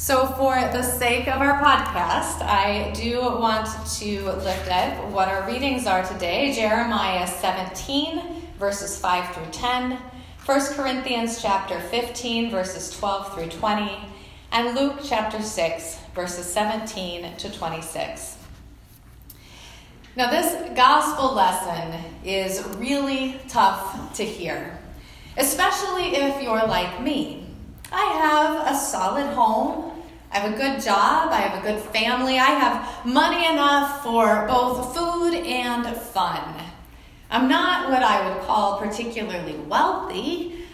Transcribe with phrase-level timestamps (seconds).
[0.00, 5.46] So, for the sake of our podcast, I do want to lift up what our
[5.46, 8.22] readings are today Jeremiah 17,
[8.58, 9.98] verses 5 through 10,
[10.46, 13.98] 1 Corinthians chapter 15, verses 12 through 20,
[14.52, 18.38] and Luke chapter 6, verses 17 to 26.
[20.16, 24.78] Now, this gospel lesson is really tough to hear,
[25.36, 27.48] especially if you're like me.
[27.92, 29.89] I have a solid home.
[30.32, 31.32] I have a good job.
[31.32, 32.38] I have a good family.
[32.38, 36.54] I have money enough for both food and fun.
[37.30, 40.64] I'm not what I would call particularly wealthy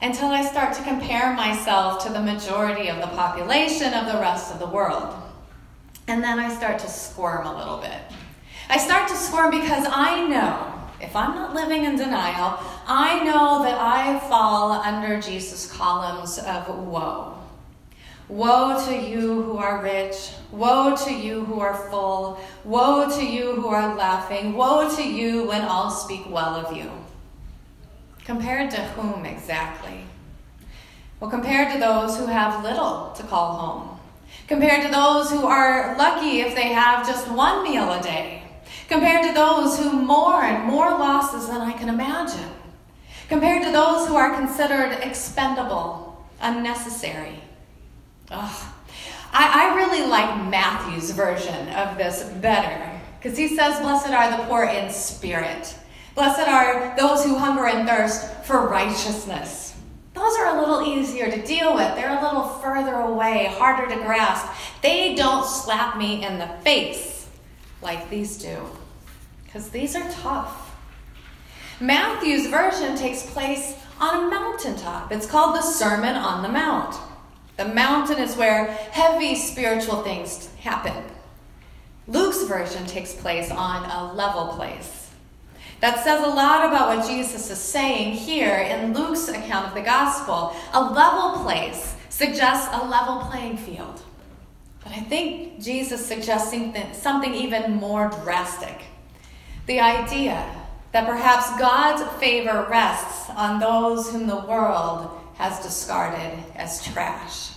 [0.00, 4.52] until I start to compare myself to the majority of the population of the rest
[4.52, 5.14] of the world.
[6.08, 8.00] And then I start to squirm a little bit.
[8.68, 13.62] I start to squirm because I know if I'm not living in denial, I know
[13.64, 17.41] that I fall under Jesus' columns of woe.
[18.28, 20.32] Woe to you who are rich.
[20.50, 22.40] Woe to you who are full.
[22.64, 24.54] Woe to you who are laughing.
[24.54, 26.90] Woe to you when all speak well of you.
[28.24, 30.04] Compared to whom exactly?
[31.20, 34.00] Well, compared to those who have little to call home.
[34.48, 38.42] Compared to those who are lucky if they have just one meal a day
[38.92, 42.50] compared to those who mourn more losses than I can imagine,
[43.28, 47.40] compared to those who are considered expendable, unnecessary.
[48.32, 48.72] Ugh.
[49.32, 54.44] I, I really like Matthew's version of this better because he says, Blessed are the
[54.44, 55.74] poor in spirit.
[56.14, 59.74] Blessed are those who hunger and thirst for righteousness.
[60.14, 61.94] Those are a little easier to deal with.
[61.94, 64.46] They're a little further away, harder to grasp.
[64.82, 67.28] They don't slap me in the face
[67.80, 68.66] like these do
[69.44, 70.74] because these are tough.
[71.80, 75.10] Matthew's version takes place on a mountaintop.
[75.10, 76.96] It's called the Sermon on the Mount.
[77.56, 81.04] The mountain is where heavy spiritual things happen.
[82.08, 85.10] Luke's version takes place on a level place.
[85.80, 89.82] That says a lot about what Jesus is saying here in Luke's account of the
[89.82, 90.54] gospel.
[90.72, 94.00] A level place suggests a level playing field.
[94.82, 96.54] But I think Jesus suggests
[97.00, 98.82] something even more drastic.
[99.66, 100.44] The idea
[100.92, 105.10] that perhaps God's favor rests on those whom the world
[105.42, 107.50] has discarded as trash.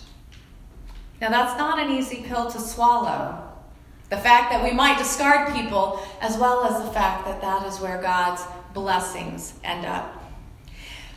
[1.22, 3.42] Now, that's not an easy pill to swallow.
[4.10, 7.80] The fact that we might discard people, as well as the fact that that is
[7.80, 10.24] where God's blessings end up.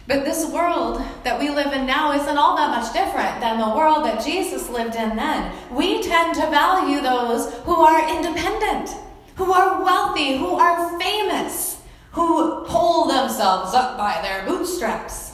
[0.07, 3.77] But this world that we live in now isn't all that much different than the
[3.77, 5.53] world that Jesus lived in then.
[5.71, 8.91] We tend to value those who are independent
[9.39, 11.81] who are wealthy, who are famous,
[12.11, 15.28] who pull themselves up by their bootstraps.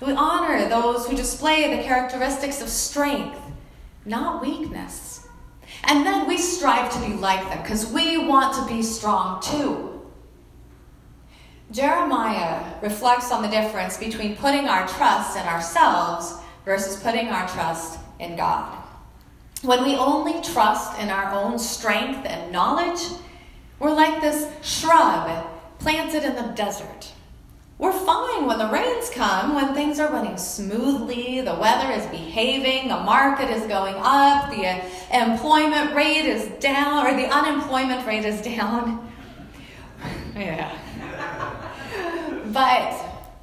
[0.00, 3.40] We honor those who display the characteristics of strength,
[4.04, 5.26] not weakness.
[5.84, 10.00] And then we strive to be like them because we want to be strong too.
[11.70, 17.98] Jeremiah reflects on the difference between putting our trust in ourselves versus putting our trust
[18.20, 18.76] in God.
[19.62, 23.00] When we only trust in our own strength and knowledge,
[23.78, 25.46] we're like this shrub
[25.78, 27.12] planted in the desert.
[27.78, 32.88] We're fine when the rains come, when things are running smoothly, the weather is behaving,
[32.88, 34.82] the market is going up, the
[35.16, 39.08] employment rate is down, or the unemployment rate is down.
[40.34, 40.76] yeah.
[42.46, 42.94] But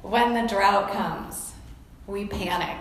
[0.02, 1.54] when the drought comes,
[2.06, 2.76] we panic.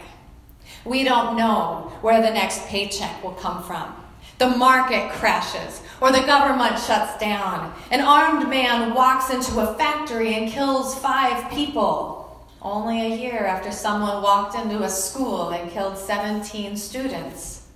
[0.83, 3.95] We don't know where the next paycheck will come from.
[4.37, 7.73] The market crashes, or the government shuts down.
[7.89, 13.71] An armed man walks into a factory and kills five people, only a year after
[13.71, 17.67] someone walked into a school and killed 17 students.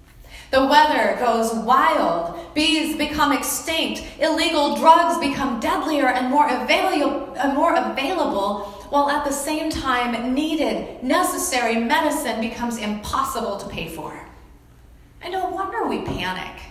[0.52, 2.54] The weather goes wild.
[2.54, 4.04] Bees become extinct.
[4.20, 10.34] Illegal drugs become deadlier and more, available, uh, more available, while at the same time,
[10.34, 14.26] needed, necessary medicine becomes impossible to pay for.
[15.22, 16.62] And no wonder we panic.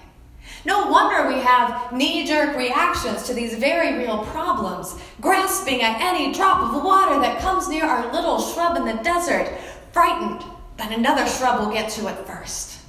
[0.65, 6.33] No wonder we have knee jerk reactions to these very real problems, grasping at any
[6.33, 9.53] drop of water that comes near our little shrub in the desert,
[9.93, 10.43] frightened
[10.77, 12.81] that another shrub will get to it first.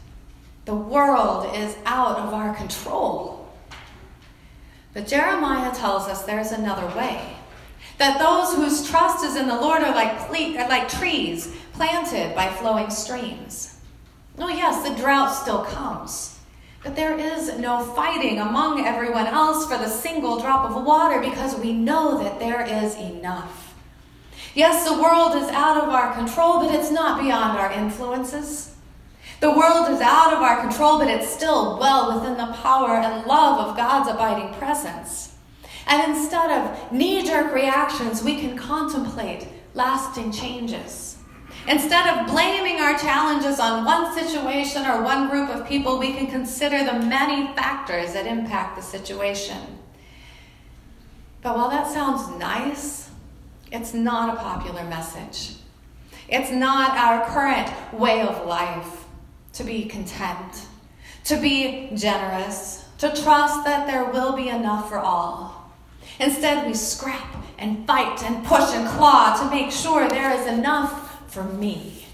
[0.66, 3.48] The world is out of our control.
[4.94, 7.36] But Jeremiah tells us there's another way.
[7.98, 12.36] That those whose trust is in the Lord are like, ple- are like trees planted
[12.36, 13.79] by flowing streams.
[14.42, 16.40] Oh, yes, the drought still comes.
[16.84, 21.60] But there is no fighting among everyone else for the single drop of water because
[21.60, 23.76] we know that there is enough.
[24.56, 28.76] Yes, the world is out of our control, but it's not beyond our influences.
[29.42, 33.26] The world is out of our control, but it's still well within the power and
[33.26, 35.36] love of God's abiding presence.
[35.86, 41.19] And instead of knee jerk reactions, we can contemplate lasting changes.
[41.70, 46.26] Instead of blaming our challenges on one situation or one group of people, we can
[46.26, 49.78] consider the many factors that impact the situation.
[51.44, 53.12] But while that sounds nice,
[53.72, 55.58] it's not a popular message.
[56.28, 59.06] It's not our current way of life
[59.54, 60.66] to be content,
[61.26, 65.72] to be generous, to trust that there will be enough for all.
[66.20, 71.09] Instead, we scrap and fight and push and claw to make sure there is enough
[71.30, 72.06] for me.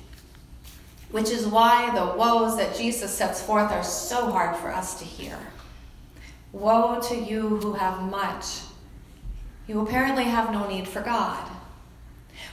[1.12, 5.06] Which is why the woes that Jesus sets forth are so hard for us to
[5.06, 5.38] hear.
[6.52, 8.62] Woe to you who have much.
[9.68, 11.50] You apparently have no need for God.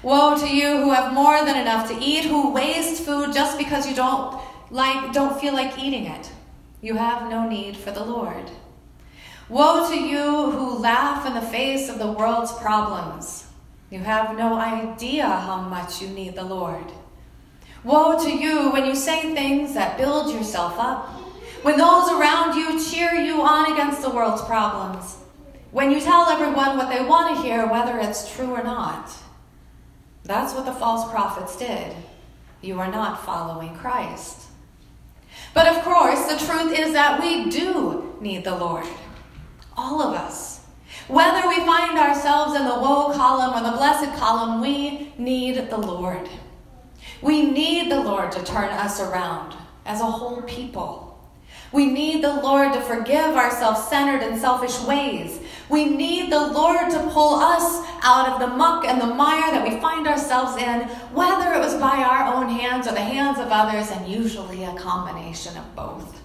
[0.02, 3.88] Woe to you who have more than enough to eat, who waste food just because
[3.88, 6.30] you don't like don't feel like eating it.
[6.80, 8.50] You have no need for the Lord.
[9.48, 13.41] Woe to you who laugh in the face of the world's problems.
[13.92, 16.90] You have no idea how much you need the Lord.
[17.84, 21.10] Woe to you when you say things that build yourself up,
[21.60, 25.18] when those around you cheer you on against the world's problems,
[25.72, 29.12] when you tell everyone what they want to hear, whether it's true or not.
[30.24, 31.94] That's what the false prophets did.
[32.62, 34.46] You are not following Christ.
[35.52, 38.86] But of course, the truth is that we do need the Lord.
[39.76, 40.51] All of us.
[41.12, 45.76] Whether we find ourselves in the woe column or the blessed column, we need the
[45.76, 46.26] Lord.
[47.20, 49.54] We need the Lord to turn us around
[49.84, 51.20] as a whole people.
[51.70, 55.38] We need the Lord to forgive our self centered and selfish ways.
[55.68, 59.68] We need the Lord to pull us out of the muck and the mire that
[59.68, 63.48] we find ourselves in, whether it was by our own hands or the hands of
[63.50, 66.21] others, and usually a combination of both.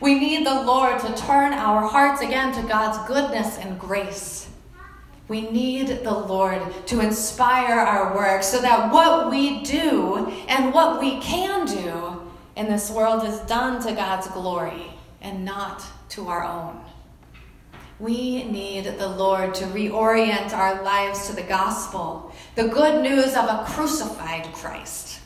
[0.00, 4.48] We need the Lord to turn our hearts again to God's goodness and grace.
[5.28, 11.00] We need the Lord to inspire our work so that what we do and what
[11.00, 12.22] we can do
[12.56, 16.80] in this world is done to God's glory and not to our own.
[17.98, 23.44] We need the Lord to reorient our lives to the gospel, the good news of
[23.44, 25.20] a crucified Christ.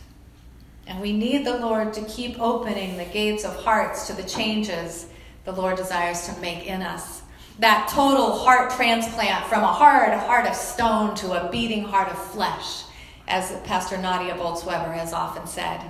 [0.86, 5.06] And we need the Lord to keep opening the gates of hearts to the changes
[5.44, 7.22] the Lord desires to make in us.
[7.58, 12.18] That total heart transplant from a hard heart of stone to a beating heart of
[12.32, 12.84] flesh,
[13.28, 15.80] as Pastor Nadia Bolz-Weber has often said.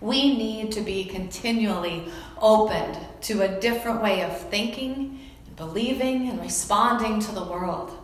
[0.00, 2.06] We need to be continually
[2.38, 5.20] opened to a different way of thinking
[5.56, 7.96] believing and responding to the world.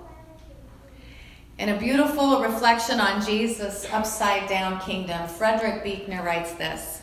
[1.60, 7.02] In a beautiful reflection on Jesus' upside down kingdom, Frederick Buechner writes this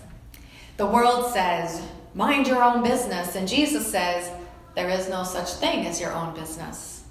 [0.77, 1.83] The world says,
[2.15, 4.31] mind your own business, and Jesus says,
[4.73, 7.03] there is no such thing as your own business.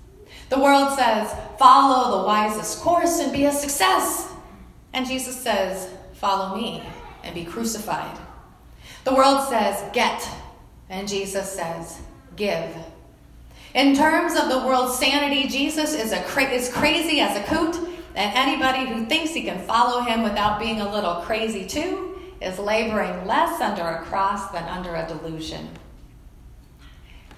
[0.49, 4.29] The world says, follow the wisest course and be a success.
[4.93, 6.83] And Jesus says, follow me
[7.23, 8.19] and be crucified.
[9.05, 10.29] The world says, get.
[10.89, 12.01] And Jesus says,
[12.35, 12.75] give.
[13.77, 17.77] In terms of the world's sanity, Jesus is cra- is crazy as a coot,
[18.15, 22.59] and anybody who thinks he can follow him without being a little crazy too is
[22.59, 25.69] laboring less under a cross than under a delusion.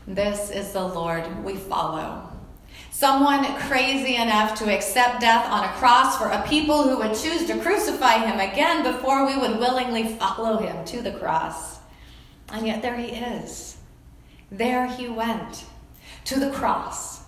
[0.07, 2.31] This is the Lord we follow.
[2.93, 7.49] Someone crazy enough to accept death on a cross for a people who would choose
[7.49, 11.81] to crucify him again before we would willingly follow him to the cross.
[12.53, 13.79] And yet there he is.
[14.53, 15.65] There he went
[16.29, 17.23] to the cross,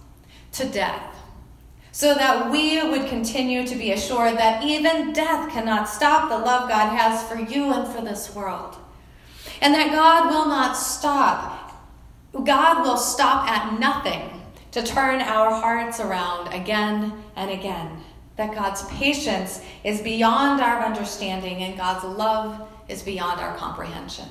[0.53, 1.17] to death,
[1.91, 6.69] so that we would continue to be assured that even death cannot stop the love
[6.69, 8.77] God has for you and for this world.
[9.63, 11.83] And that God will not stop.
[12.45, 14.43] God will stop at nothing
[14.73, 18.03] to turn our hearts around again and again.
[18.37, 24.29] That God's patience is beyond our understanding and God's love is beyond our comprehension.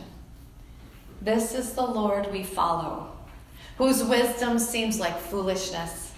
[1.24, 3.19] This is the Lord we follow
[3.80, 6.12] whose wisdom seems like foolishness,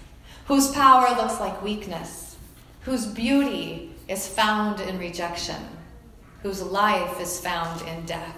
[0.46, 2.36] whose power looks like weakness,
[2.80, 5.62] whose beauty is found in rejection,
[6.42, 8.36] whose life is found in death.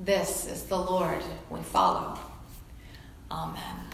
[0.00, 2.18] This is the Lord we follow.
[3.30, 3.87] Amen.